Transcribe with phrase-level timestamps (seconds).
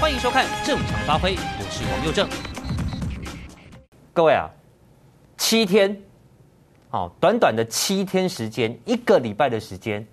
[0.00, 2.26] 欢迎收看《正常发挥》，我是王佑正。
[4.14, 4.48] 各位啊，
[5.36, 5.94] 七天，
[6.88, 10.04] 好，短短的七天时间，一个礼拜的时间，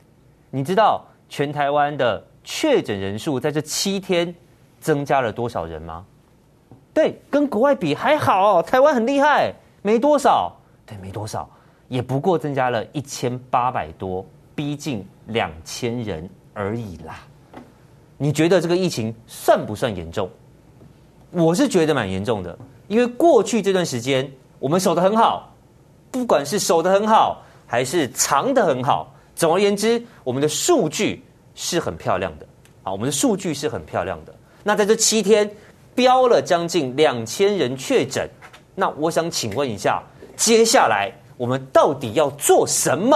[0.50, 4.36] 你知道全台湾的确诊人数在这七天
[4.81, 6.06] 增加了多少人吗？
[6.94, 10.54] 对，跟国外比还好，台湾很厉害，没多少，
[10.85, 11.49] 对，没多少，
[11.88, 17.22] 也不过增加了一千八百多，逼近两千人而已啦。
[18.18, 20.30] 你觉得这个疫情算不算严重？
[21.32, 22.58] 我是觉得蛮严重的。
[22.88, 25.54] 因为过去这段时间我们守得很好，
[26.10, 32.48] 不管是守得很好还是藏得很好，总而言之，我们的数据是很漂亮的。
[32.82, 34.34] 好，我们的数据是很漂亮的。
[34.63, 35.49] 那在这七天
[35.94, 38.27] 飙了将近两千人确诊，
[38.74, 40.02] 那我想请问一下，
[40.38, 43.16] 接下来我们到底要做什么？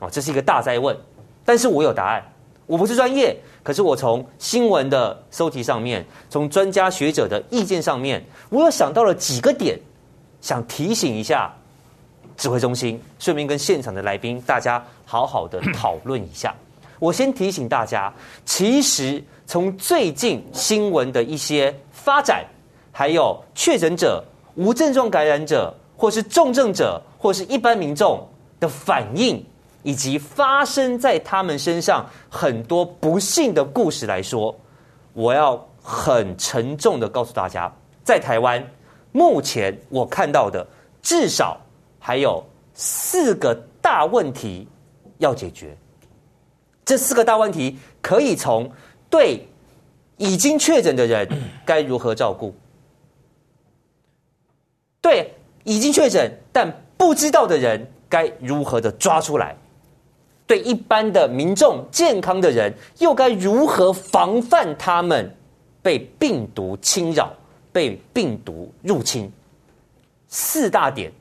[0.00, 0.96] 哦，这是一个大哉问，
[1.44, 2.22] 但是我有答案。
[2.66, 3.36] 我不是专业。
[3.62, 9.78] 可是我从新闻的搜集上面，从专家学者的意见上面，我又想到了几个点，
[10.40, 11.52] 想提醒一下
[12.36, 16.54] 指挥中心，顺便跟现场的来宾大家好好的讨论一下。
[16.98, 18.12] 我先提醒大家，
[18.44, 22.44] 其实从最近新闻的一些发展，
[22.92, 24.24] 还有确诊者、
[24.54, 28.26] 无症状感染者，或是重症者，或是一般民众
[28.58, 29.44] 的反应。
[29.82, 34.54] 以及发生在他们身上很多不幸的故事来说，
[35.12, 37.72] 我要很沉重的告诉大家，
[38.04, 38.64] 在台湾
[39.12, 40.66] 目前我看到的
[41.00, 41.58] 至少
[41.98, 44.68] 还有四个大问题
[45.18, 45.76] 要解决。
[46.84, 48.70] 这四个大问题可以从
[49.08, 49.46] 对
[50.16, 51.26] 已经确诊的人
[51.64, 52.54] 该如何照顾，
[55.00, 55.32] 对
[55.64, 59.56] 已经确诊但不知道的人该如何的抓出来。
[60.50, 65.32] 对一般的民众、健康的人，又该如何防范他们
[65.80, 67.32] 被病毒侵扰、
[67.70, 69.30] 被病毒入侵？
[70.26, 71.12] 四大点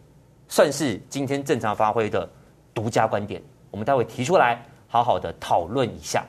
[0.47, 2.28] 算是今天正常发挥的
[2.73, 3.39] 独家观点，
[3.69, 6.25] 我们待会提出来，好好的讨论一下。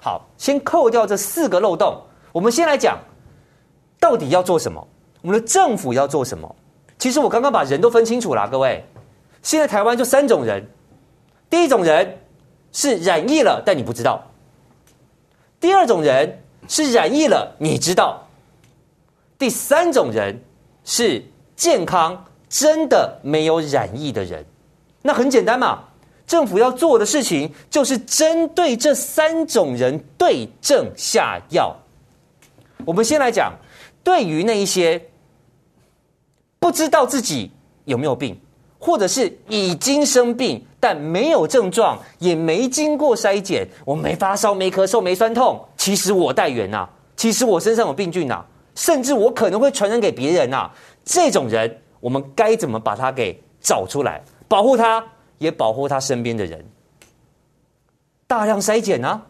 [0.00, 2.00] 好，先扣掉这四个漏洞，
[2.30, 2.96] 我们先来讲，
[3.98, 4.86] 到底要做什么？
[5.22, 6.54] 我们的政府要做什么？
[6.98, 8.84] 其实我刚刚把人都分清楚了，各位，
[9.42, 10.64] 现在台湾就三种人，
[11.50, 12.16] 第一种人。
[12.74, 14.22] 是染疫了，但你不知道。
[15.60, 18.20] 第二种人是染疫了，你知道。
[19.38, 20.42] 第三种人
[20.84, 21.24] 是
[21.54, 24.44] 健康，真的没有染疫的人。
[25.02, 25.84] 那很简单嘛，
[26.26, 31.74] 政府要做的事情就是针对这三种人对症下药。
[32.84, 33.52] 我们先来讲，
[34.02, 35.00] 对于那一些
[36.58, 37.52] 不知道自己
[37.84, 38.38] 有没有病，
[38.80, 40.66] 或者是已经生病。
[40.84, 45.58] 但没有症状，也没经过筛检，我没发烧，没咳嗽，没酸痛。
[45.78, 46.86] 其实我带原呐，
[47.16, 50.70] 其实我身上有病菌呐，甚至我可能会传染给别人呐。
[51.02, 55.02] 这种人，我们该怎么把他给找出来，保护他，
[55.38, 56.62] 也保护他身边的人？
[58.26, 59.22] 大量筛检呢？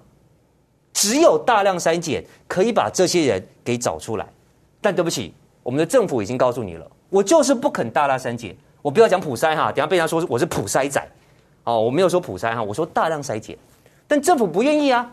[0.93, 4.27] 只有大量筛检可以把这些人给找出来。
[4.81, 5.33] 但对不起，
[5.63, 8.57] 我们的政府已经告诉你了，我就是不肯大量筛检。
[8.83, 11.01] 我不要讲普筛哈，等下被人家说我是普筛仔。
[11.65, 13.57] 哦，我没有说普筛哈，我说大量筛检，
[14.07, 15.11] 但政府不愿意啊，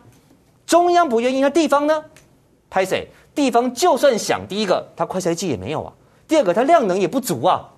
[0.65, 2.03] 中央不愿意，那地方呢？
[2.69, 3.07] 拍谁？
[3.33, 5.93] 地方就算想，第一个，他快筛剂也没有啊；
[6.27, 7.69] 第二个，他量能也不足啊，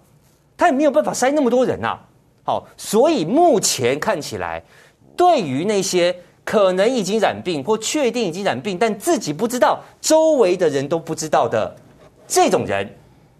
[0.57, 1.99] 他也没有办法筛那么多人呐。
[2.43, 4.63] 好，所以目前看起来，
[5.15, 11.75] 对于那些可能已经染病或确定已经染病，但自己不知道，周围的人都不知道的
[12.27, 12.91] 这种人，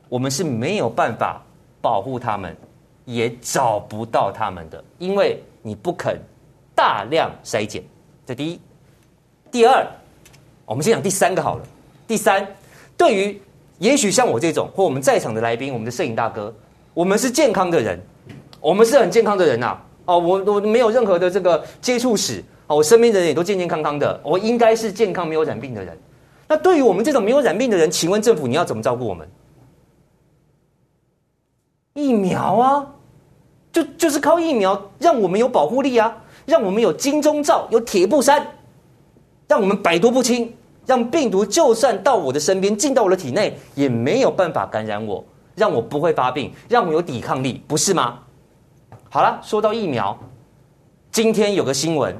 [0.09, 1.41] 我们是没有办法
[1.81, 2.55] 保护他们。
[3.05, 6.19] 也找不到他们的，因为你不肯
[6.75, 7.83] 大量筛检，
[8.25, 8.59] 这第一。
[9.51, 9.85] 第二，
[10.65, 11.63] 我们先讲第三个好了。
[12.07, 12.47] 第三，
[12.97, 13.41] 对于
[13.79, 16.53] 也许像我这种或我们在场的来宾，我们的摄影大哥，
[16.93, 17.99] 我们是健康的人，
[18.59, 19.77] 我们是很健康的人呐。
[20.05, 25.97] 哦，我我没有任何的这个接触史，哦，我身边的人也都健健康康的，我应该是健康没有染病的人。
[26.47, 29.27] 那对于我们这种没有染病的人，请问政府你要怎么照顾我们？
[31.93, 32.87] 疫苗啊，
[33.71, 38.45] 就就是靠疫苗让我们有保护力啊，让我们有金钟罩、有铁布衫，
[39.47, 40.55] 让我们百毒不侵，
[40.87, 45.23] 让病毒就算到我的身边进到我的体内也没有办法感染我，
[45.55, 48.19] 让我不会发病，让我有抵抗力，不是吗？
[49.09, 50.17] 好了，说到疫苗，
[51.11, 52.15] 今天有个新闻，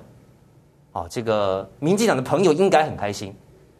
[0.91, 3.33] 哦，这个民进党的朋友应该很开心，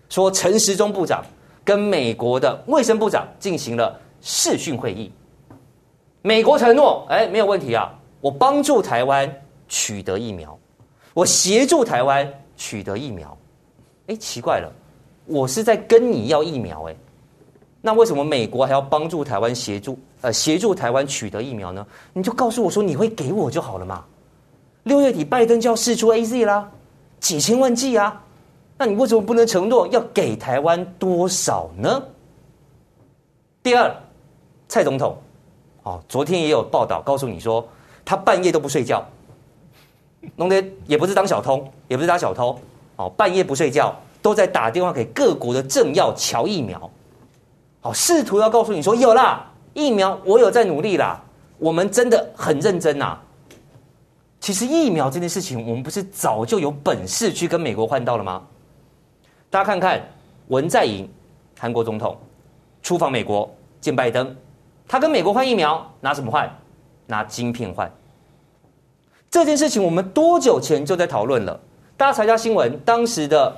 [0.09, 1.23] 说陈时中部长
[1.63, 5.11] 跟美国的卫生部长进行了视讯会议。
[6.25, 7.93] 美国承诺，哎，没有问题啊！
[8.21, 9.29] 我帮助台湾
[9.67, 10.57] 取得疫苗，
[11.13, 12.25] 我协助台湾
[12.55, 13.37] 取得疫苗。
[14.07, 14.71] 哎，奇怪了，
[15.25, 16.95] 我是在跟你要疫苗，哎，
[17.81, 21.85] 那为什么美国还要帮助台湾协助呃协助台湾取得疫苗呢？
[22.13, 24.05] 你就告诉我说你会给我就好了嘛。
[24.83, 26.71] 六月底拜登就要试出 AZ 啦，
[27.19, 28.23] 几千万剂啊，
[28.77, 32.01] 那你为什么不能承诺要给台湾多少呢？
[33.61, 33.93] 第二，
[34.69, 35.17] 蔡总统，
[35.83, 37.67] 哦，昨天也有报道告诉你说，
[38.03, 39.05] 他半夜都不睡觉，
[40.35, 42.57] 弄得也不是当小偷，也不是当小偷，
[42.95, 43.93] 哦，半夜不睡觉。
[44.23, 46.89] 都在打电话给各国的政要乔疫苗，
[47.81, 51.21] 哦，试图要告诉你说有啦，疫苗我有在努力啦，
[51.57, 53.19] 我们真的很认真呐。
[54.39, 58.41] 其实疫苗这件事情，我们不是早就有本事去跟美国换到了吗？
[59.49, 60.01] 大家看看
[60.47, 61.05] 文在寅，
[61.59, 62.17] 韩国总统
[62.81, 64.33] 出访美国见拜登，
[64.93, 66.47] 他跟美国换疫苗拿什么换？
[67.07, 67.91] 拿晶片换。
[69.31, 71.59] 这件事情我们多久前就在讨论了？
[71.97, 73.51] 大家查一下新闻，当时的。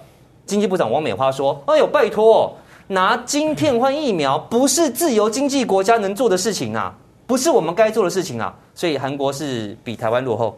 [0.45, 2.55] 经济部长王美花说：“哎呦，拜托，
[2.87, 6.95] 拿晶片换疫苗不是自由经济国家能做的事情啊，
[7.27, 8.57] 不是我们该做的事情啊。
[8.73, 10.57] 所以韩国是比台湾落后，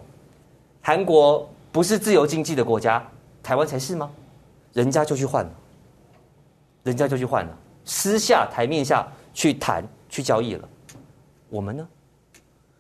[0.84, 3.04] 韩国不是自由经济的国家，
[3.42, 4.08] 台湾才是吗？
[4.74, 5.52] 人家就去换了，
[6.84, 7.52] 人家就去换了，
[7.84, 9.84] 私下台面下去谈
[10.18, 10.68] 去交易了。
[11.48, 11.88] 我们呢？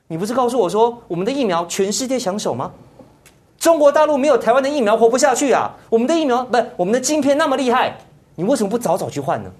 [0.07, 2.71] 你不是告诉我说我们的疫苗全世界抢手吗？”
[3.59, 5.71] 中国大陆没有台湾的疫苗活不下去啊！
[5.89, 7.95] 我们的疫苗不是我们的晶片那么厉害，
[8.35, 9.51] 你为什么不早早去换呢？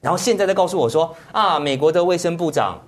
[0.00, 2.78] 然后现在再告诉我说啊，美国的卫生部长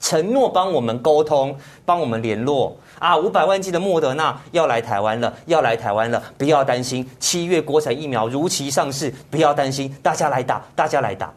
[0.00, 1.54] 承诺帮我们沟通，
[1.84, 11.32] 帮我们联络啊，五百万剂的莫德纳要来台湾了，要来台湾了，不要担心，七月国产疫苗如期上市，不要担心，大家来打，大家来打。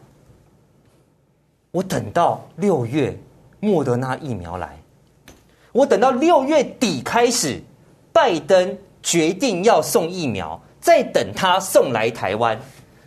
[1.72, 3.18] 我等到六月
[3.58, 4.78] 莫德纳疫苗来。
[5.72, 7.60] 我等到六月底开始，
[8.12, 12.60] 拜登决定要送疫苗，再等他送来台湾，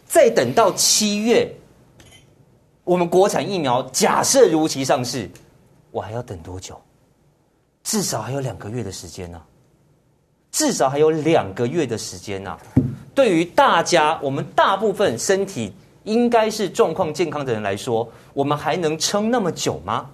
[0.05, 1.47] 再等到七月，
[2.83, 5.29] 我们国产疫苗假设如期上市，
[5.91, 6.75] 我还要等多久？
[7.83, 9.39] 至少还有两个月的时间呢、
[10.51, 12.57] 至少还有两个月的时间呢、
[13.13, 15.71] 对于大家，我们大部分身体
[16.05, 20.09] 应该是状况健康的人来说，我们还能撑那么久吗？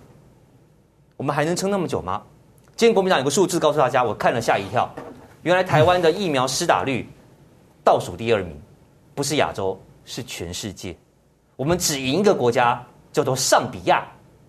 [1.15, 2.23] 我们还能撑那么久吗？
[2.75, 4.89] 今天国民党有个数字告诉大家，我看了吓一跳，
[5.43, 7.07] 原来台湾的疫苗施打率
[7.83, 8.59] 倒数第二名，
[9.13, 10.95] 不是亚洲，是全世界。
[11.55, 12.83] 我们只赢一个国家，
[13.13, 14.03] 叫做上比亚。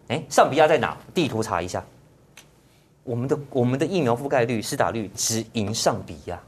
[0.08, 0.96] 哎，上比亚在哪？
[1.12, 1.84] 地图查一下。
[3.04, 6.40] 我们的我们的疫苗覆盖率、施打率只赢上比亚，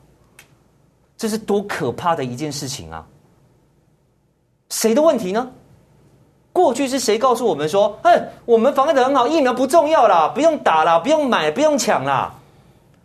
[1.17, 3.06] 这是多可怕的一件事情啊！
[4.74, 5.48] 谁的问题呢？
[6.52, 12.34] 过去是谁告诉我们说：“哼，我们防疫的很好，疫苗不重要啦，不用打啦，不用买，不用抢啦。”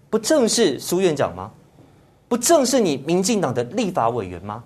[0.10, 1.51] 不正是苏院长吗？
[2.27, 4.63] 不正是你民进党的立法委员吗？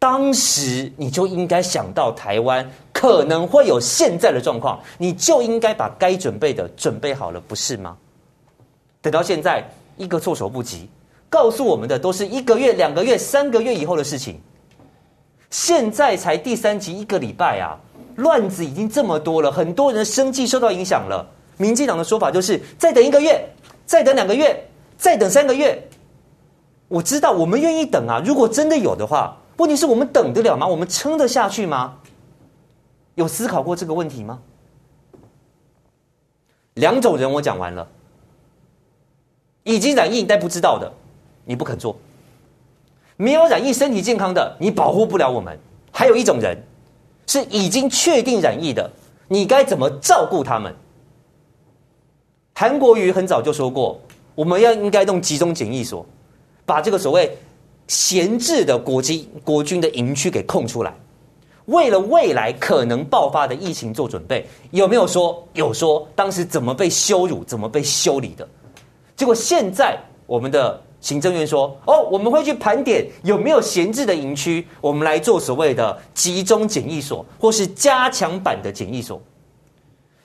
[0.00, 7.96] 当时你就应该想到台湾可能会有现在的状况，你就应该把该准备的准备好了，不是吗？
[9.00, 9.64] 等到现在
[9.96, 10.88] 一个措手不及，
[11.28, 14.40] 告诉我们的都是一个月、两个月、三个月以后的事情。
[15.50, 17.76] 现在才第三集一个礼拜啊，
[18.16, 21.26] 乱子已经这么多了，很多人的生计受到影响了。
[21.56, 23.46] 民进党的说法就是再等一个月，
[23.84, 25.88] 再等两个月，再等三个月。
[26.88, 30.66] 我知道我们愿意等啊，如果真的有的话，问题是我们等得了吗？
[30.66, 31.98] 我们撑得下去吗？
[33.16, 34.40] 有思考过这个问题吗？
[36.74, 37.86] 两种人我讲完了，
[39.64, 40.90] 已经染疫但不知道的，
[41.44, 41.98] 你不肯做。
[43.20, 45.54] 没有染疫、身体健康的，你保护不了我们。
[45.92, 46.56] 还有一种人，
[47.26, 48.90] 是已经确定染疫的，
[49.28, 50.74] 你该怎么照顾他们？
[52.54, 54.00] 韩国瑜很早就说过，
[54.34, 56.06] 我们要应该弄集中检疫所，
[56.64, 57.36] 把这个所谓
[57.88, 60.94] 闲置的国军国军的营区给空出来，
[61.66, 64.46] 为了未来可能爆发的疫情做准备。
[64.70, 65.46] 有没有说？
[65.52, 68.48] 有说，当时怎么被羞辱，怎么被修理的？
[69.14, 70.82] 结果现在我们的。
[71.00, 79.20] 行政院说：“哦，我们会去盘点有没有闲置的营区，我们来做所谓的集中检疫所，或是加强版的检疫所。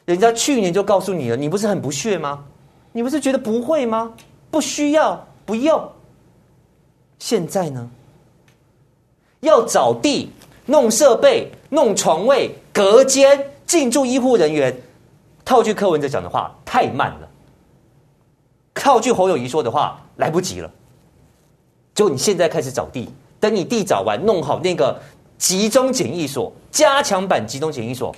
[0.04, 2.44] 人家去年就告诉你了，你不是很不屑吗？
[2.92, 4.12] 你不是觉得不会吗？
[4.52, 5.82] 不需要，不用。
[7.20, 7.90] 现在呢？
[9.40, 10.30] 要找地、
[10.66, 14.76] 弄设备、弄床位、隔间、进驻医护人员。
[15.46, 17.30] 套句柯文哲讲的话，太慢了。
[18.74, 20.72] 套句侯友宜说的话。”来不及了，
[21.94, 25.00] 就你现在开始找地，等你地找完，弄好那个
[25.38, 28.16] 集中检疫所、加强版集中检疫所，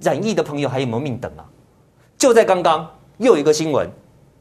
[0.00, 1.44] 染疫的朋友还有没有命等啊？
[2.18, 3.90] 就在刚刚，又有一个新闻，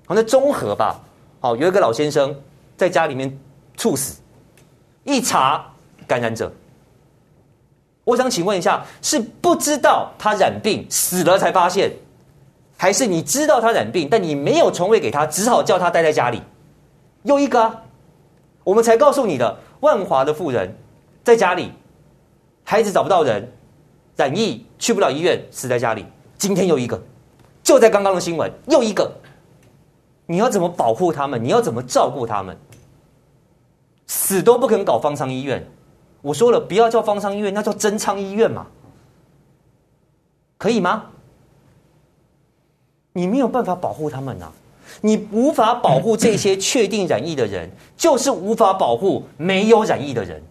[0.05, 0.99] 好像中和吧，
[1.39, 2.35] 好有一个老先生
[2.75, 3.37] 在家里面
[3.77, 4.19] 猝死，
[5.03, 5.65] 一查
[6.07, 6.51] 感染者。
[8.03, 11.91] 我想请问一下，是不知道他染病死了才发现，
[12.85, 16.39] 还是你知道他染病，但你没有床位给他，只好叫他待在家里？
[17.23, 17.81] 又一个啊，
[18.63, 20.71] 我们才告诉你的，万华的妇人
[21.23, 21.71] 在家里，
[22.63, 23.51] 孩子找不到人，
[24.15, 26.05] 染疫去不了医院，死在家里。
[26.37, 27.01] 今天又一个，
[27.63, 29.11] 就在刚刚的新闻，又一个。
[30.27, 31.43] 你要怎么保护他们？
[31.43, 32.55] 你要怎么照顾他们？
[34.05, 35.67] 死都不肯搞方舱医院。
[36.21, 38.67] 我说了，不要叫方舱医院，那叫真仓医院嘛，
[40.59, 41.05] 可以吗？
[43.17, 44.51] 你没有办法保护他们呐、
[44.99, 50.43] 你无法保护这些确定染疫的人， 就是无法保护没有染疫的人。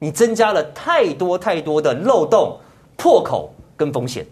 [0.00, 2.58] 你增加了太多太多的漏洞、
[2.96, 4.26] 破口跟风险。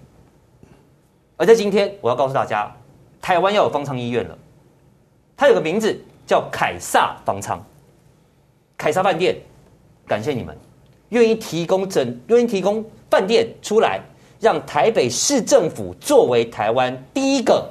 [1.37, 2.75] 而在今天，我要告诉大家，
[3.23, 4.37] 台湾要有方舱医院了，
[5.37, 5.97] 它有个名字
[6.27, 7.65] 叫凯撒方舱，
[8.77, 9.37] 凯撒饭店。
[10.05, 10.59] 感谢你们，
[11.11, 14.01] 愿意提供整，愿意提供饭店出来，
[14.41, 17.69] 让台北市政府作为台湾第一个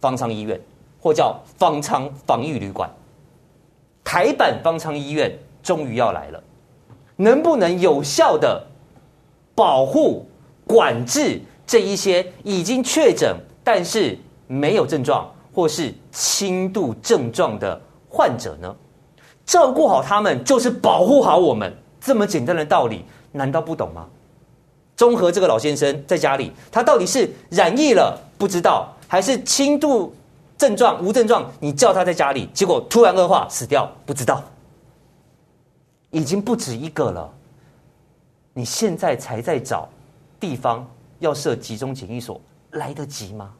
[0.00, 0.58] 方舱医院，
[0.98, 2.90] 或叫方舱防疫旅馆。
[4.02, 6.42] 台版方舱医院终于要来了，
[7.16, 8.66] 能不能有效的
[9.54, 10.26] 保护
[10.66, 18.74] 管制这一些已经确诊但是没有症状或是轻度症状的患者呢？
[19.44, 24.08] 照顾好他们，就是保护好我们，这么简单的道理，难道不懂吗？
[25.02, 30.14] 中和这个老先生在家里，他到底是染疫了不知道，还是轻度
[30.56, 31.50] 症状无症状？
[31.58, 34.40] 你叫他在家里，结果突然恶化死掉，不知道，
[36.12, 37.28] 已经不止一个了。
[38.54, 39.88] 你现在才在找
[40.38, 42.40] 地方要设集中检疫所，
[42.70, 43.50] 来得及吗？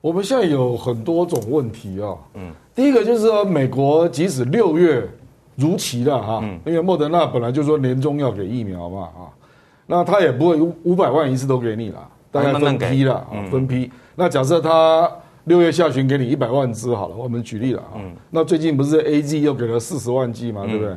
[0.00, 5.06] 我们现在有很多种问题啊，嗯，第一个就是说，美国即使六月
[5.54, 9.28] 如期了哈，因为莫德纳本来就说年终要给疫苗嘛啊，
[9.86, 13.90] 那他也不会五五百万一次都给你了，大概分批了啊，分批。
[14.14, 15.10] 那假设他
[15.44, 20.94] 六月下旬给你一百万支好了，我们举例了啊，那最近不是 A G 又给了四十万剂嘛，对不对？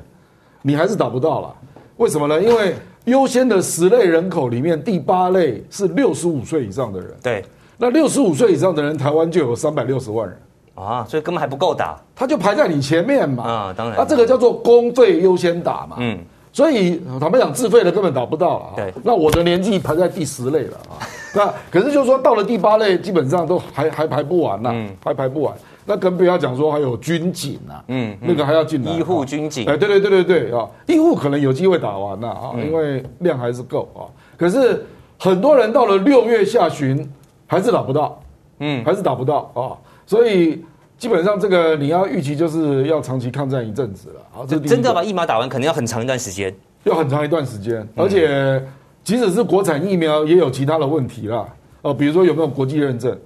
[0.62, 1.56] 你还是打不到了，
[1.98, 2.42] 为什么呢？
[2.42, 2.76] 因为
[3.06, 7.46] 优先的十类人口里面，第八类是六十五岁以上的人，对。
[7.78, 10.38] 那六十五岁以上的人，台湾就有三百六十万人
[10.76, 13.44] 啊，所以根本还不够打，他就排在你前面嘛。
[13.44, 15.98] 啊，当然，那这个叫做公费优先打嘛。
[16.00, 16.18] 嗯，
[16.56, 18.74] 所以坦白讲，自费的根本打不到啊。
[18.78, 20.96] 对，那我的年纪排在第十类了啊。
[21.36, 25.54] 那可是就是说，到了第八类，基本上都还还排不完呐，还排不完。
[25.86, 28.90] 那更不要讲说还有军警呐，嗯，那个还要进来。
[28.94, 34.08] 医护军警，哎，对对对对对啊，医护可能有机会打完了啊，因为量还是够啊。
[34.38, 34.86] 可是
[35.20, 37.06] 很多人到了六月下旬
[37.46, 38.18] 还是打不到。
[38.60, 40.64] 嗯，还是打不到啊，所以
[40.98, 44.46] 基本上这个你要预期就是要长期抗战一阵子了啊。
[44.48, 48.64] 这真的把疫苗打完，可能要很长一段时间，要很长一段时间，而且
[49.04, 51.46] 即使是国产疫苗，也有其他的问题啦。
[51.82, 53.18] 哦，比如说有没有国际认证？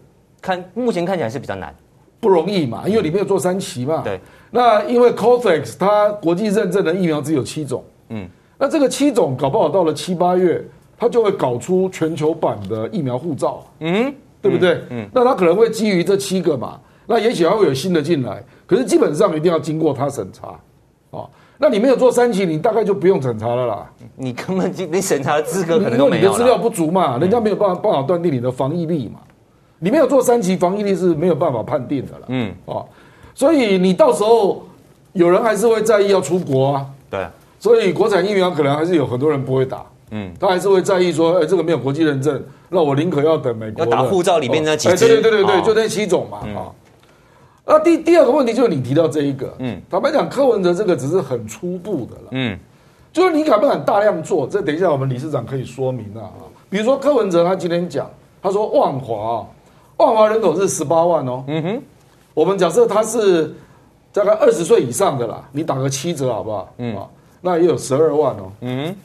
[0.41, 1.73] 看目前看起来是比较难，
[2.19, 4.01] 不容易嘛，因为里面有做三期嘛。
[4.03, 10.63] 对，那因为 COVAX 它国际认证的疫苗只有七种，嗯，那这个七种搞不好到了七八月，
[10.97, 14.13] 它就会搞出全球版的疫苗护照，嗯。
[14.41, 14.75] 对不对？
[14.89, 16.79] 嗯，嗯，那它可能会基于这七个嘛，
[17.11, 20.53] 那也许还会有新的进来，可是基本上一定要经过他审查，
[21.09, 23.91] 哦，那你没有做三期，你大概就不用审查了啦。
[24.15, 26.21] 你根本就你审查的资格可能都没有。
[26.21, 29.19] 你的资料不足嘛，人家没有办法办法断定你的防疫力嘛。
[29.79, 32.25] 你没有做三期，防疫力是没有办法判定的了。
[32.27, 32.85] 嗯，哦，
[33.33, 34.61] 所以你到时候
[35.13, 36.85] 有人还是会在意要出国啊。
[37.09, 37.25] 对，
[37.57, 39.83] 所以国产疫苗可能还是有很多人不会打。
[40.11, 42.39] 嗯，他还是会在意说，哎，这个没有国际认证。
[42.69, 46.69] 那我宁可要等美国要打护照里面那几支，对对对对对，就那七种嘛啊。
[47.71, 52.57] 那第第二个问题就是你提到这一个，嗯，坦白讲，柯文哲这个只是很初步的了，嗯，
[53.13, 54.47] 就是你敢不敢大量做？
[54.47, 56.31] 这等一下我们理事长可以说明啊。
[56.67, 58.09] 比如说柯文哲他今天讲，
[58.41, 59.47] 他说万华，
[59.97, 61.81] 万华人口是十八万哦，嗯哼，
[62.33, 63.53] 我们假设他是
[64.11, 66.73] 大概二十岁以上的啦，你打个七折好不好？
[66.79, 66.97] 嗯，
[67.39, 68.95] 那也有十二万哦，嗯，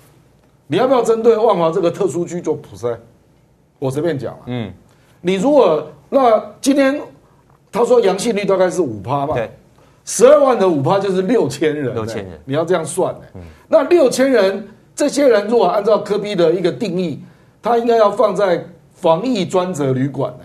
[0.67, 2.97] 你要不要针对万华这个特殊区做普筛？
[3.79, 4.73] 我随便讲了，嗯，
[5.21, 6.99] 你如果那今天
[7.75, 9.51] 他说阳性率大概是五趴嘛，对，
[10.05, 17.21] 十二万的五趴就是六千人，六千人，你要这样算呢，嗯，那六千人，这些人如果按照科比的一个定义，
[17.61, 18.65] 他应该要放在
[18.95, 20.45] 防疫专责旅馆呢，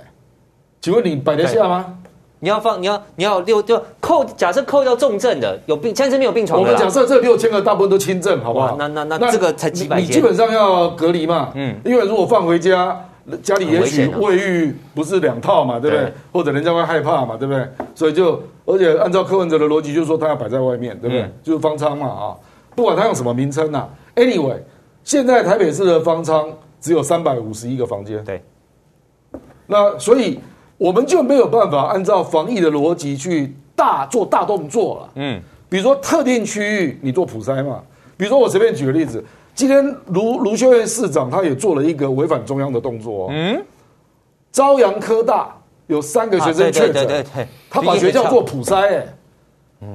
[0.82, 1.96] 请问你摆得下吗？
[2.42, 6.60] 你要放，你要你要六就扣，假设扣掉重症的，有病，现在没有病床。
[6.60, 8.78] 我们假设这六千个大部分都轻症，好不好？
[8.80, 12.98] 那那那这个才几百，你基本上要隔离嘛，嗯，因为如果放回家，
[13.38, 16.14] 家里也许卫浴不是两套嘛，对不对？
[16.32, 17.68] 或者人家会害怕嘛，对不对？
[17.96, 21.30] 所以就而且按照柯文哲的逻辑，就是说他要摆在外面，对不对？
[21.44, 22.36] 就是方舱嘛啊，
[22.76, 24.58] 不管他用什么名称呐，anyway，
[25.04, 26.48] 现在台北市的方舱
[26.82, 28.44] 只有三百五十一个房间，对，
[29.68, 30.40] 那所以
[30.78, 37.82] 我们就没有办法按照防疫的逻辑去大做大动作了，嗯，比如说特定区域你做普筛嘛，
[38.18, 39.24] 比如说我随便举个例子，
[39.60, 43.62] 今天卢卢秀燕市长他也做了一个违反中央的动作，嗯，
[44.54, 45.54] 朝阳科大
[45.88, 49.06] 有三个学生确诊，对对对，他把学校做普筛，哎。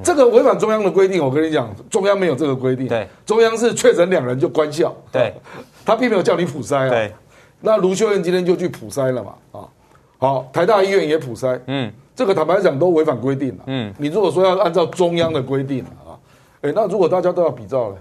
[0.03, 2.87] 这个违反中央的规定，我跟你讲，中央没有这个规定。
[2.87, 4.95] 对，中央是确诊两人就关校。
[5.11, 5.33] 对，
[5.83, 6.89] 他并没有叫你普筛啊。
[6.89, 7.11] 对，
[7.59, 9.33] 那卢秀燕今天就去普筛了嘛？
[9.51, 9.65] 啊，
[10.19, 11.59] 好，台大医院也普筛。
[11.65, 13.63] 嗯，这个坦白讲都违反规定了。
[13.65, 16.13] 嗯，你如果说要按照中央的规定啊，
[16.61, 17.95] 哎，那如果大家都要比照呢？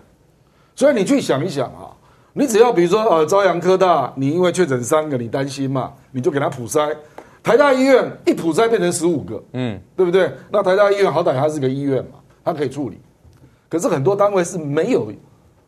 [0.76, 1.90] 所以你去想一想啊，
[2.32, 6.94] 你只要比如说呃，朝阳科大，你因为确诊三个，你担心嘛，你就给他普筛。
[7.42, 10.32] 台大医院一普筛变成十五个，嗯，对不对？
[10.50, 12.98] 那台大医院好歹它是个医院嘛，它可以处理。
[13.68, 15.12] 可是很多单位是没有，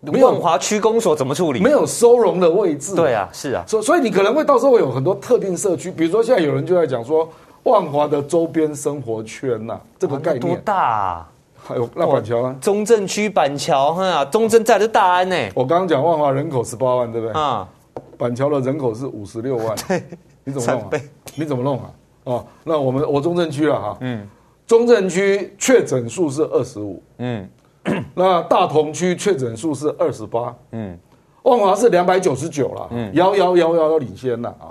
[0.01, 1.61] 没有万华区公所怎么处理？
[1.61, 2.95] 没有收容的位置。
[2.95, 3.63] 对啊，是啊。
[3.67, 7.29] 所所以你可能会到时候会有很多特定社区，比如说现在有人就在讲说
[7.65, 10.75] 万华的周边生活圈呐、啊，这个概念多大？
[10.75, 11.29] 啊？
[11.67, 15.37] 还有那板桥啊，中正区板桥哈，中正在的大安呢。
[15.55, 17.33] 我刚刚讲万华人口十八万，对不对？
[17.41, 17.69] 啊，
[18.17, 19.77] 板桥的人口是五十六万。
[19.89, 20.03] 对。
[20.45, 20.91] 你怎么弄、啊？
[21.35, 21.91] 你怎么弄啊？
[22.23, 24.25] 哦，那我们我中正区了哈，嗯，
[24.65, 27.49] 中正区确诊数是二十五，嗯，
[28.15, 30.97] 那大同区确诊数是二十八，嗯，
[31.43, 34.71] 万华是两百九十九了，嗯，遥遥遥遥遥领先了啊，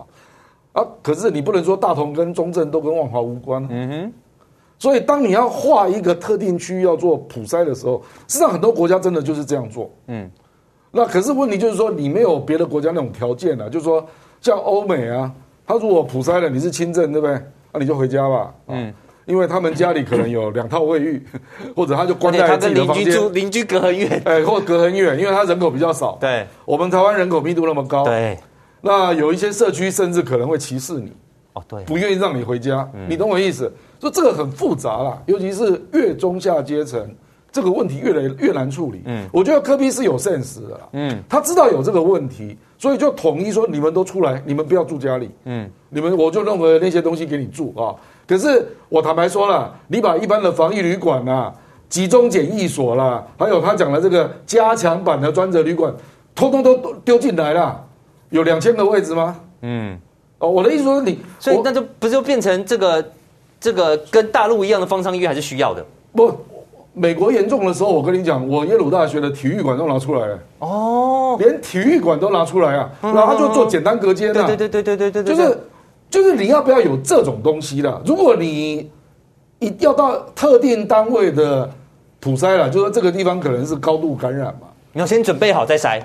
[0.81, 4.13] 啊，可是你不能说大同跟中正都跟万华无关，嗯哼，
[4.77, 10.29] 所以当你要划一个特定区域要做普筛的时候，实际上很多国家真的就是这样做，嗯，
[10.91, 14.05] 那可是问题就是说你没有别的国家那种条件了，就是说
[14.41, 15.31] 像欧美啊。
[15.67, 17.41] 他如果普筛了，你是轻症，对不对？
[17.73, 18.53] 那你就回家吧。
[18.67, 18.93] 嗯，
[19.25, 21.25] 因为他们家里可能有两套卫浴，
[21.75, 23.33] 或者他就关在自己的房间。
[23.33, 26.19] 邻居隔很远，哎，或者隔很远，因为他人口比较少。
[26.21, 28.03] 对，我们台湾人口密度那么高。
[28.03, 28.37] 对，
[28.79, 31.11] 那有一些社区甚至可能会歧视你。
[31.53, 32.87] 哦，对，不愿意让你回家。
[33.09, 33.73] 你懂我意思？
[33.99, 37.07] 说这个很复杂啦，尤其是越中下阶层，
[37.51, 39.01] 这个问题越来越难处理。
[39.05, 40.79] 嗯，我觉得科比是有 sense 的啦。
[40.93, 42.57] 嗯，他知道有这个问题。
[42.77, 45.31] 所以就统一说，你们都出来，你们不要住家里。
[45.45, 47.95] 嗯，你们我就认为那些东西给你住啊。
[48.27, 51.53] 可是我坦白说了，你把一般的防疫旅馆啦、
[51.87, 55.91] 集中检疫所啦，还有他讲的这个加强版的专责旅馆，
[56.35, 57.81] 通通都丢进来了，
[58.29, 59.39] 有两千个位置吗？
[59.61, 59.97] 嗯，
[60.39, 63.03] 哦，我的意思说你，所以那就不就变成这个
[63.59, 65.85] 这个跟大陆一样的方舱医院还是需要的？
[66.13, 66.31] 不。
[66.97, 75.57] 美国严重的时候，我跟你讲，我耶鲁大学的体育馆都拿出来了哦，连体育馆都拿出来啊，然后他就做简单隔间啊，对对对对对对对，就是
[76.09, 78.01] 就是你要不要有这种东西啦？
[78.05, 78.89] 如果你
[79.59, 81.69] 一要到特定单位的
[82.21, 86.01] 普筛了，就说这个地方可能是高度感染嘛，你要先准备好再筛。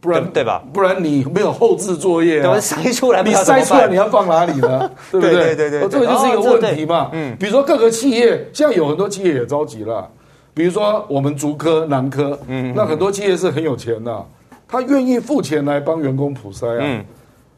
[0.00, 0.62] 不然对吧？
[0.72, 4.90] 不然你没有后置作业啊，筛出来你筛出来你要放哪里呢？
[5.10, 5.54] 对不对？
[5.56, 7.10] 对对对，这个就是一个问题嘛。
[7.12, 10.08] 嗯，比如说各个企业，现在有很多企业也着急了。
[10.54, 14.24] 比如说我们竹科、南科，嗯，那很多企业是很有钱的，
[14.68, 16.78] 他愿意付钱来帮员工普筛啊。
[16.80, 17.04] 嗯，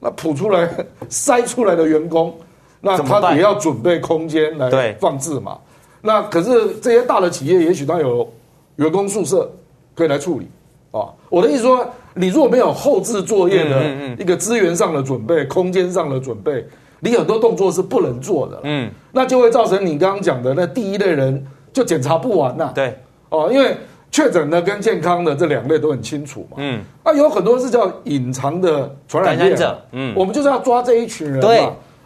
[0.00, 0.68] 那普出来
[1.10, 2.34] 筛出来的员工，
[2.80, 5.58] 那他也要准备空间来放置嘛。
[6.00, 8.26] 那可是这些大的企业，也许他有
[8.76, 9.50] 员工宿舍
[9.94, 10.48] 可以来处理
[10.92, 11.12] 啊。
[11.28, 11.86] 我的意思说。
[12.18, 13.80] 你如果没有后置作业的
[14.18, 16.64] 一个资源上的准备、空间上的准备，
[17.00, 18.60] 你很多动作是不能做的。
[18.64, 22.72] 嗯，那就会造成你刚刚讲的那第一类人就检查不完呐。
[22.74, 22.98] 对，
[23.30, 23.76] 哦，因为
[24.10, 26.56] 确诊的跟健康的这两类都很清楚嘛。
[26.56, 29.80] 嗯，啊，有很多是叫隐藏的传染者。
[29.92, 31.42] 嗯，我们就是要抓这一群人嘛。
[31.42, 31.60] 对，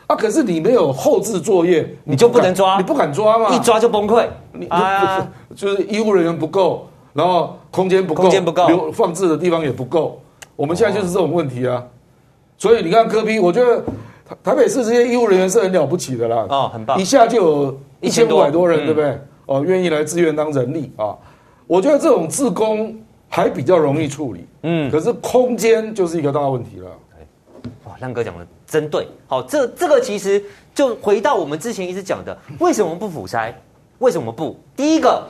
[0.08, 4.26] 啊，可是你没有后置作业，你就不能抓，你不敢抓嘛，一抓就崩溃。
[4.52, 6.86] 你啊， 就是医务人员不够。
[7.12, 10.20] 然后空间不够，空间不够，留放置的地方也不够。
[10.56, 11.84] 我们现在就是这种问题啊。
[12.56, 13.82] 所以你看柯 P，我觉得
[14.42, 16.46] 台北市这些医务人员是很了不起的啦。
[16.48, 16.98] 哦，很棒。
[17.00, 19.18] 一下就有一千五百多人，对不对？
[19.46, 21.16] 哦，愿意来自愿当人力啊。
[21.66, 22.96] 我觉得这种自工
[23.28, 24.46] 还比较容易处理。
[24.62, 24.90] 嗯。
[24.90, 26.90] 可是空间就是一个大问题了。
[27.84, 29.08] 哇，亮哥讲的真对。
[29.26, 30.42] 好，这这个其实
[30.74, 33.52] 就回到我们之前一直讲的，为什么不普筛？
[33.98, 34.56] 为什么不？
[34.76, 35.22] 第一个。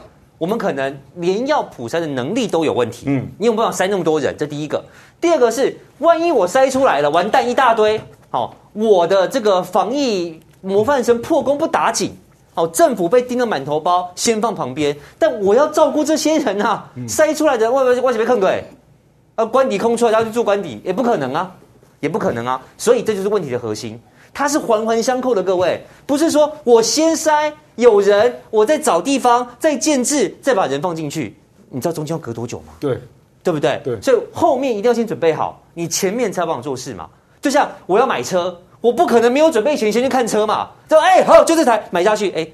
[0.42, 3.04] 我们可能连要普筛的能力都有问题。
[3.06, 4.34] 嗯，你有没有办法筛那么多人？
[4.36, 4.84] 这第一个。
[5.20, 8.00] 第二个是，万一我筛出来了，完蛋一大堆。
[8.28, 12.18] 好，我的这个防疫模范生破功不打紧。
[12.54, 14.96] 好，政府被盯得满头包，先放旁边。
[15.16, 18.64] 但我要照顾这些人啊，筛出来的外外外边看对，
[19.36, 21.54] 呃，官邸空出来，他要去住官邸，也不可能啊，
[22.00, 22.60] 也不可能啊。
[22.76, 23.96] 所以这就是问题的核心。
[24.34, 31.34] 它是环环相扣的，各位，不是说我先筛有人，我在找地方再建制，再把人放进去，
[31.70, 32.74] 你知道中间要隔多久吗？
[32.78, 32.98] 对，
[33.42, 33.80] 对不对？
[33.82, 37.08] 对，所以后面一定要先准备好，你前面才帮我做事嘛。
[37.40, 40.70] 就像我要买车，我不可能没有准备钱先去看车嘛。
[40.88, 42.46] 就哎，好，就这台买下去，哎，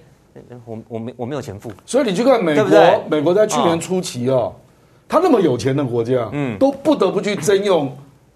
[0.65, 1.71] 我我没我没有钱付。
[1.85, 4.55] 所以你去看美国，对对美国在去年初期啊、哦，
[5.09, 7.95] 他那么有钱的国家，嗯，都不得不去征用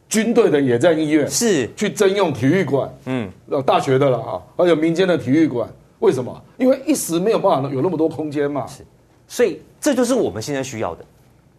[0.08, 3.30] 军队的野战医院，是去征用体育馆，嗯，
[3.64, 5.68] 大学的了啊，还有民间的体育馆。
[6.02, 6.42] 为什么？
[6.58, 8.66] 因为一时没有办法有那么多空间嘛。
[8.66, 8.84] 是，
[9.28, 11.04] 所以这就是我们现在需要的，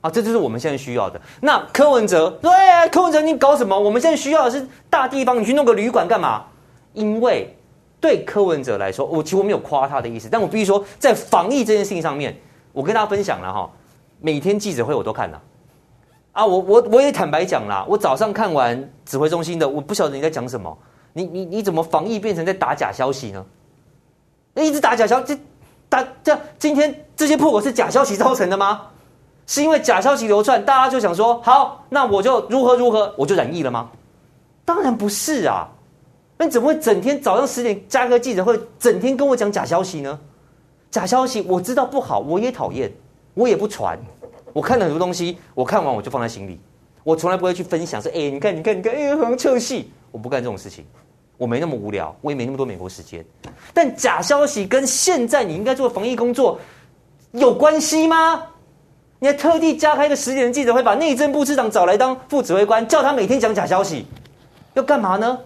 [0.02, 1.20] 啊，这就是我们现在需要的。
[1.40, 2.52] 那柯文哲，对，
[2.92, 3.80] 柯文哲，你搞什么？
[3.80, 6.44] 我们现在需要的是大地方，你去弄个旅馆干嘛？
[6.92, 7.56] 因为
[8.02, 12.36] 对柯文哲来说，我其实我没有夸他的意思，但我必须说，在防疫这件事情上面，
[12.74, 13.72] 我跟大家分享了哈，
[14.20, 15.42] 每天记者会我都看了，
[16.34, 20.78] 啊，我我我也坦白讲啦，我早上看完指挥中心的，我不晓得你在讲什么，
[21.14, 23.46] 你你你怎么防疫变成在打假消息呢？
[24.56, 25.40] 一直打假消息，
[25.90, 28.82] 打这今天这些破口是假消息造成的吗？
[29.46, 33.90] 是因为假消息流窜，大家就想说好，那我就如何如何，我就染疫了吗？
[34.64, 35.68] 当然不是啊！
[36.38, 40.18] 那你怎么会整天早上十点加个记者会，整天跟我讲假消息呢？
[40.90, 42.92] 假消息我知道不好，我也讨厌，
[43.34, 44.00] 我也不传。
[44.54, 46.62] 我看了很多东西，我看完我就放在心里，
[47.04, 50.86] 我从来不会去分享说，哎，你看你看你看，哎，好像臭戏，我不干这种事情。
[51.44, 53.24] 我没那么无聊，我也没那么多美国时间。
[53.74, 56.58] 但假消息跟现在你应该做的防疫工作
[57.34, 58.42] 有关系吗？
[59.20, 64.06] 你还特地加开一个十点的记者会，把内政部次长找来当副指挥官，叫他每天讲假消息，
[64.74, 65.38] 要干嘛呢？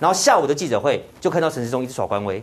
[0.00, 2.42] 然后下午的记者会就看到陈时中一直耍官威，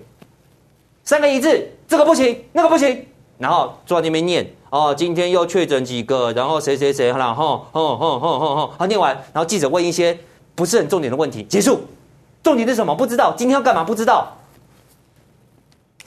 [1.04, 3.04] 三个一致，这个不行，那个不行，
[3.40, 10.16] 然后坐在那边念哦，今天又确诊几个，然后谁谁谁，然后吼吼吼吼吼，好念完，然后记者问一些
[10.54, 11.80] 不是很重点的问题，结束。
[12.46, 12.94] 重点是什么？
[12.96, 13.34] 不知道。
[13.36, 13.84] 今天要干嘛？
[13.84, 14.32] 不知道。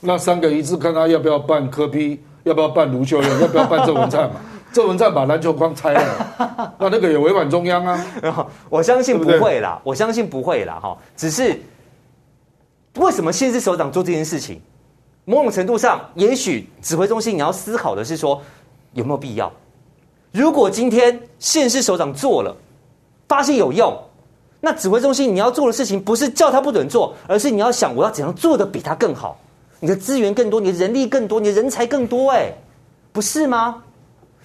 [0.01, 4.37] 那三个一致，看他要不要办科比要不要办卢秀燕，要不要办郑文灿嘛？
[4.73, 8.47] 郑文灿把篮球框拆了，那那个也违反中央啊。
[8.71, 10.79] 我相信不会啦，我相信不会啦。
[10.81, 11.61] 哈，只是
[12.99, 14.61] 为什么县市首长做这件事情？
[15.25, 18.41] 某种程度上，也许指挥中心你要思考的是说
[18.93, 19.53] 有没有必要？
[20.31, 22.57] 如果今天县市首长做了，
[23.27, 23.93] 发现有用。
[24.61, 29.39] 那指挥中心你要做的事情不是叫他不准做，而是你要想我要怎样做的比他更好。
[29.81, 32.53] 你的资源更多，你的人力更多，你的人才更多，哎，
[33.13, 33.83] 不是吗？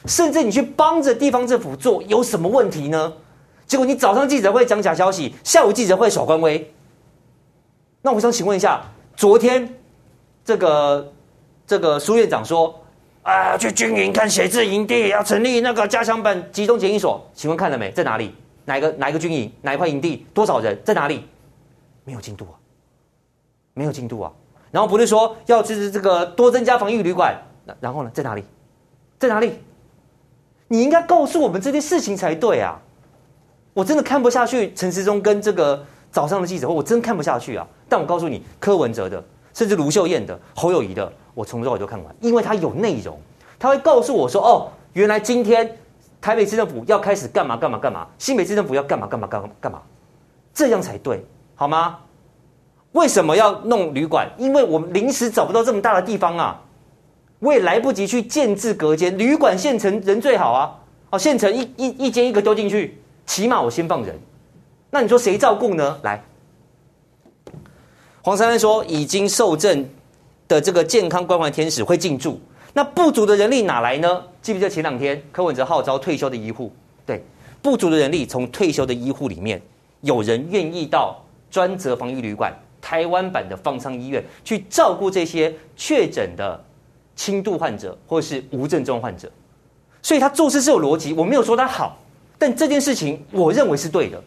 [0.06, 3.12] 甚至你去帮着地方政府做，有什么问题呢？
[3.66, 6.72] 结果你早上记者会讲假消息，下午记者会耍官威。
[8.02, 8.82] 那我想请问一下，
[9.16, 9.68] 昨天
[10.46, 11.12] 这个
[11.66, 12.80] 这个苏院长说
[13.24, 17.90] 啊，去军营看写字营地，要成立那个加强版集中检疫所，请问看了没？
[17.92, 18.36] 在哪里？
[18.66, 21.26] 哪一个哪一个军营，哪一块营地，多少人在哪里？
[22.06, 22.56] 没有进度啊，
[23.74, 24.32] 没有进度啊。
[24.72, 27.36] 然后不是说要支持这个多增加防疫旅馆，
[27.80, 28.44] 然后呢，在哪里？
[29.20, 29.60] 在哪里？
[30.68, 32.80] 你应该告诉我们这件事情才对啊！
[33.74, 37.68] 我真的看不下去陈时中跟这个早上的记者会，我真看不下去啊！
[37.88, 39.24] 但我告诉你，柯文哲的，
[39.54, 43.20] 甚至卢秀燕的、侯友宜的，我从头到尾都看完，因为他有内容，
[43.60, 45.78] 他会告诉我说：“哦，原来今天。”
[46.24, 48.08] 台北市政府要开始干嘛干嘛干嘛？
[48.18, 49.82] 新北市政府要干嘛干嘛干嘛干嘛？
[50.54, 51.22] 这样才对，
[51.54, 52.00] 好吗？
[52.94, 54.32] 为什么要弄旅馆？
[54.38, 56.62] 因为我们临时找不到这么大的地方啊，
[57.40, 59.18] 我也来不及去建置隔间。
[59.18, 64.18] 旅馆现成人最好啊，哦，现成一一一间一个丢进去，起码我先放人。
[64.90, 66.00] 那你说谁照顾呢？
[66.04, 66.24] 来，
[68.22, 69.86] 黄珊珊说已经受证
[70.48, 72.40] 的这个健康关怀天使会进驻。
[72.76, 74.24] 那不足的人力哪来呢？
[74.42, 76.72] 记不记得前两天柯文哲号召退休的医护？
[77.06, 77.24] 对，
[77.62, 79.62] 不足的人力从退休的医护里面，
[80.02, 86.60] 有人愿意到专责防疫旅馆、台湾版的方舱医院去照顾这些确诊的
[87.16, 89.32] 轻度患者或是无症状患者。
[90.02, 91.98] 所以他做事是有逻辑，我没有说他好，
[92.40, 94.20] 但这件事情我认为是对的。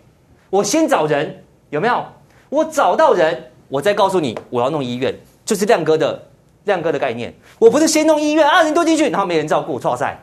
[0.51, 2.07] 我先找人，有没有？
[2.49, 5.13] 我找到人，我再告诉你我要弄医院，
[5.45, 6.23] 就是亮哥的。
[6.67, 10.19] 亮哥的概念，我不是先弄医院啊，人丢进去，然后没人照顾，错赛。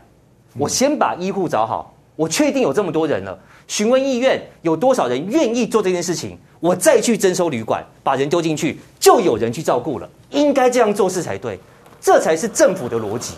[0.58, 10.10] 我先把医护找好，我确定有这么多人了，询问意愿有多少人愿意做这件事情，我再去征收旅馆，把人丢进去，就有人去照顾了。
[10.32, 11.58] 应该这样做事才对，
[12.01, 13.36] 这才是政府的逻辑，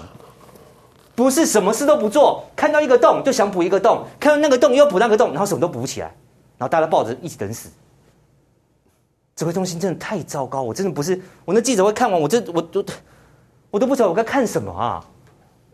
[1.14, 6.08] 不是什么事都不做，看到一个洞就想补一个洞，看到那个洞又补那个洞，然后什么都补不起来，
[6.58, 7.70] 然后大家抱着一起等死。
[9.36, 12.86] 指挥中心真的太糟糕，我真的不是我那记者会看完，我这我都
[13.70, 15.06] 我都不知道我该看什么啊！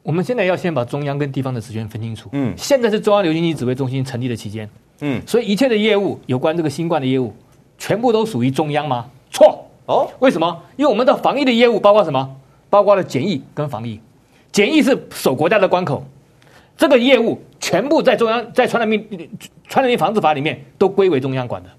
[0.02, 2.28] 我们现在要先把中央跟地方的职权分清楚。
[2.32, 4.68] 嗯，现在是中央流行疫指挥中心成立的期间，
[5.02, 7.32] 嗯，所以一切的业务有关这个新冠的业务，
[7.78, 9.06] 全部都属于中央吗？
[9.30, 10.64] 错哦，为什么？
[10.76, 12.36] 因为我们的防疫的业务包括什么？
[12.68, 14.02] 包括了检疫跟防疫。
[14.52, 16.04] 检疫是守国家的关口，
[16.76, 19.30] 这个业务全部在中央，在传染病
[19.68, 21.70] 传染病防治法里面都归为中央管的，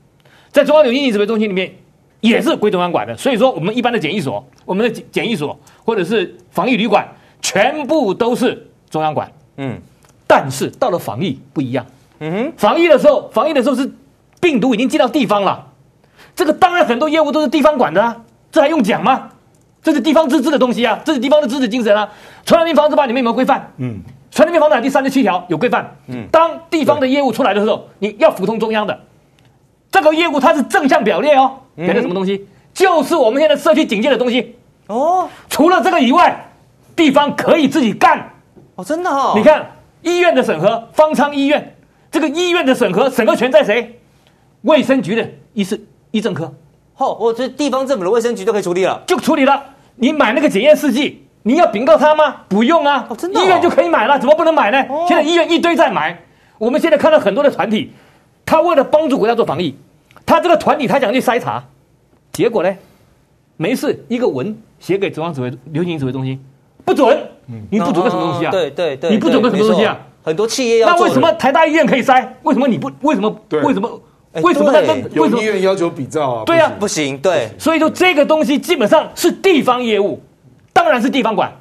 [0.53, 1.75] 在中央流行疫指挥中心里面
[2.21, 3.17] 也是归中央管的。
[3.17, 7.09] 所以说，我们一般的检疫所、我们的检疫所或者是防疫旅馆，
[7.41, 9.33] 全部都是中央管。
[9.57, 9.81] 嗯，
[10.27, 11.85] 但是到了防疫不一样。
[12.21, 13.91] 嗯哼，防疫的时候，防疫的时候是
[14.41, 15.67] 病毒已经进到地方了，
[16.37, 19.31] 这个当然很多业务都是地方管的啊，这还用讲吗？
[19.83, 22.13] 这是地方自治的东西啊，这是地方的自治精神啊。
[22.45, 23.73] 传染病防治法里面有没有规范？
[23.79, 25.97] 嗯，传染病防治法第三十七条有规范。
[26.07, 29.01] 嗯，当地方的业务出来的时候，你要服从中央的。
[29.93, 32.49] 这个业务它是正向表列哦，别的什么东西？
[32.75, 34.57] 就是我们现在社区警戒的东西。
[34.87, 36.51] 哦，除了这个以外，
[36.97, 38.33] 地方可以自己干。
[38.75, 39.35] 哦，真的哦。
[39.37, 41.77] 你看医院的审核，方舱医院
[42.11, 44.01] 这个医院的审核，审核权在谁？
[44.63, 45.79] 卫生局的医事
[46.11, 46.53] 医政科。
[46.97, 49.63] 哦，我这地方政府的卫生局都可以处理了，就处理了。
[49.97, 52.37] 你买那个检验试剂，你要禀告他吗？
[52.49, 54.83] 不用啊，哦真的哦、医院就可以买了，怎么不能买呢？
[54.89, 56.19] 哦、现在医院一堆在买。
[56.59, 57.93] 我们现在看到很多的团体，
[58.45, 59.75] 他为了帮助国家做防疫，
[60.27, 61.65] 他这个团体他想去筛查，
[62.33, 62.75] 结果呢，
[63.57, 66.43] 没事，一个文写给中央指挥流行指挥中心，
[66.85, 67.19] 不准。
[67.49, 68.51] 嗯、你不准个什么东西啊？
[68.51, 69.99] 对对对，你不准个什么东西啊？
[70.23, 70.89] 很多企业要。
[70.89, 72.27] 那为什么台大医院可以筛？
[72.45, 72.91] 为什么你不？
[73.01, 73.37] 为什么？
[73.51, 74.01] 为什么？
[74.43, 76.43] 为什么在跟有医院要求比照啊？
[76.47, 77.51] 对啊，不行，对。
[77.59, 80.21] 所以说这个东西基本上是地方业务，
[80.73, 81.53] 当然是地方管。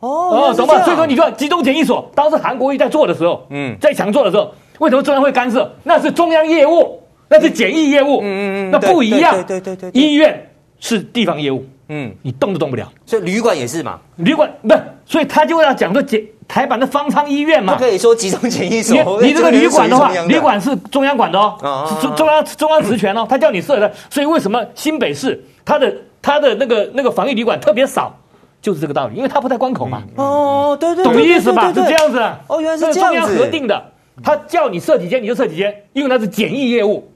[0.00, 0.82] 哦，懂吗？
[0.82, 5.70] 所以说你说集中检疫所，当时韩国瑜在做的时候，嗯，在强做的时候，为什么中央会干涉？
[5.82, 9.34] 那是中央业务，那是检疫业务，嗯嗯嗯，那不一样。
[9.46, 12.90] 对对对，医院是地方业务，嗯，你动都动不了。
[13.06, 16.22] 所以旅馆也是嘛，旅馆不是，所以他就要讲说检。
[16.48, 19.22] 台版的方舱医院嘛，不可以说集中检疫所。
[19.22, 23.90] 你你这个旅馆的话，旅馆是中央管的哦，是中中央中央职权哦，他叫你设的。
[24.10, 28.14] 所以为什么新北市它的它的那个那个防疫旅馆特别少，
[28.60, 30.02] 就是这个道理，因为它不在关口嘛。
[30.16, 31.68] 哦，对对，懂意思吧？
[31.72, 32.20] 是这样子。
[32.48, 33.00] 哦，原来是这样子。
[33.00, 33.82] 中央核定的，
[34.22, 37.08] 他叫你设几间你就设几间，因为那是简易业务。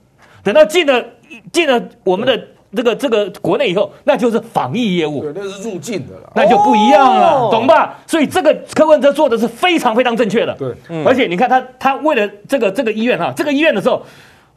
[0.44, 1.04] 等到进了
[1.50, 2.40] 进了我们的。
[2.74, 7.96] 这个这个国内以后，那就是防疫业务，对，那是入境的了，那就不一样了，懂吧？
[8.06, 14.04] 所以这个柯文哲做的是非常非常正确的，对，而且你看他他为了这个这个医院哈，这个医院的时候，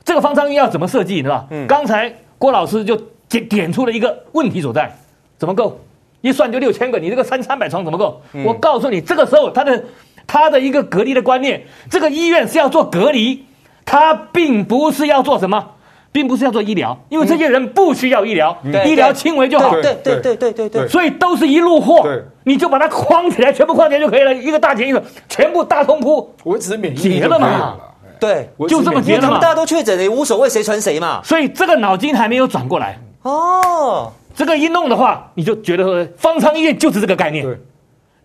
[0.04, 1.48] 这个方舱医院要怎么设计，你知道吧？
[1.52, 2.98] 嗯，刚才郭老师就
[3.30, 4.94] 点点出了一个问题所在，
[5.38, 5.80] 怎么够？
[6.20, 8.22] 一算就六千个，你这个三三百床怎么够？
[8.44, 9.82] 我告诉你，这个时候他的
[10.30, 13.44] 他的一个隔离的观念，这个医院是要做隔离，
[13.84, 15.72] 他并不是要做什么。
[16.12, 19.70] 并不是要做医疗，因为这些人不需要医疗，医疗轻微就好。
[19.80, 20.88] 对对对对对对。
[20.88, 22.04] 所以都是一路货，
[22.46, 24.34] 你就把它框起来，全部框起来就可以了。
[24.34, 27.76] 一个大检疫所，全部大通铺，维持免疫结了嘛？
[28.20, 29.28] 对，就这么结了嘛？
[29.28, 31.22] 他们大家都确诊了，也无所谓谁传谁嘛。
[31.24, 32.98] 所以这个脑筋还没有转过来。
[33.22, 37.46] 哦，这个一弄的话，你就觉得说方舱医院就是这个概念。
[37.46, 37.56] 对，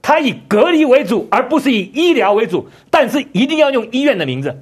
[0.06, 4.54] 它以隔离为主，而不是以医疗为主，但是一定要用医院的名字，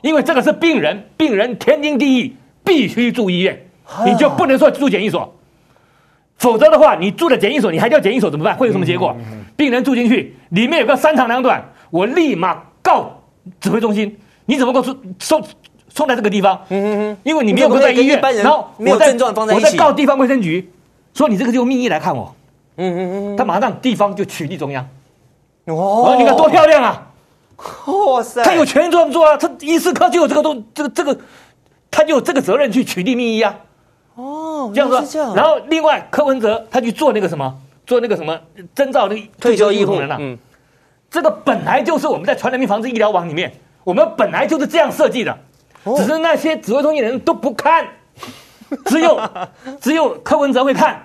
[0.00, 2.34] 因为这个是病人，病人天经地义。
[2.64, 3.60] 必须住医院，
[4.06, 5.34] 你就不能说住检疫所，
[6.38, 8.56] 否则的话，你住了检疫所，你还叫检疫所怎么办？
[8.56, 9.16] 会有什么结果？
[9.56, 13.20] 病人住进去，里面有个三长两短，我立马告
[13.60, 14.16] 指挥中心，
[14.46, 15.42] 你怎么给我送
[15.88, 16.56] 送在这个地方？
[17.24, 20.70] 因为你没有在医院，然后没有症状放在我在告地方卫生局，
[21.14, 22.32] 说你这个就用密医来看我。
[22.82, 24.88] 嗯嗯嗯，他马上地方就取缔中央。
[25.66, 27.06] 哦，你看多漂亮啊！
[27.86, 31.18] 哇塞，他有权这么做啊，他伊斯科就有这个东这个这个。
[31.94, 33.54] 他就有这个责任去取缔密医啊，
[34.14, 37.54] 哦，这样说，然后另外柯文哲他去做那个什么，
[37.86, 38.40] 做那个什么
[38.74, 40.38] 征召那个退休医护人了，嗯，
[41.10, 43.52] 这个本来就是我们在传染病防治医疗网里面，
[43.84, 45.38] 我们本来就是这样设计的，
[45.98, 47.86] 只是那些指挥中心的人都不看，
[48.86, 49.20] 只有
[49.78, 51.04] 只有柯文哲会看，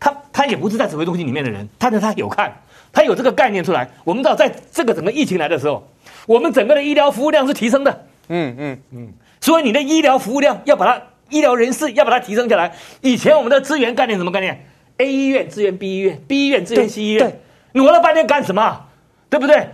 [0.00, 2.52] 他他也不是在指挥中心里面的人，但是他有看，
[2.92, 3.88] 他有这个概念出来。
[4.02, 5.86] 我们知道，在这个整个疫情来的时候，
[6.26, 8.78] 我们整个的医疗服务量是提升的，嗯嗯嗯。
[8.92, 12.72] 嗯所以你的医疗服务量要把它，医疗人士要把它提升起来。
[13.02, 14.66] 以前我们的资源概念什么概念
[14.98, 17.40] ？A 医院支援 B 医院，B 医院支援 C 医院，
[17.72, 18.86] 挪了半天干什么？
[19.28, 19.68] 对不对？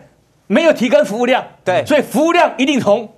[0.48, 3.12] 没有提高服务量，对，所以服务量一定从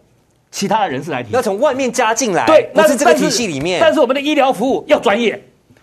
[0.50, 3.78] 其他的人士来提，要从外面加进来，对，那是这个体系里面。
[3.78, 5.38] 但是我们的医疗服务要专业，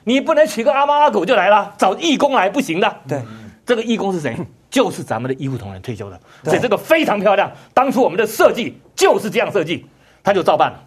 [0.05, 2.95] 你不能娶个阿猫阿狗就来了，找义工来不行的。
[3.05, 3.21] 对，
[3.65, 4.37] 这个义工是谁？
[4.69, 7.51] 就是咱们的医护同仁退休的，所以这个非常漂亮。
[7.73, 9.85] 当初我们的设计就是这样设计。
[10.23, 10.79] 他就照办了，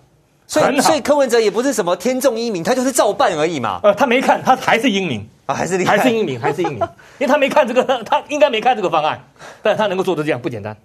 [0.49, 3.79] 所以所以柯文哲也不是什么天纵英明，他就是照办而已嘛。
[3.85, 6.81] 呃，他没看，他还是英明啊，还是还是英明，还是英明，
[7.19, 9.17] 因为他没看这个，他应该没看这个方案，
[9.63, 10.77] 但他能够做得这样不简单。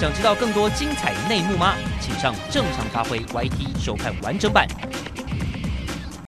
[0.00, 1.74] 想知道更多精彩内幕吗？
[2.00, 4.66] 请上正常发挥 YT 收看完整版。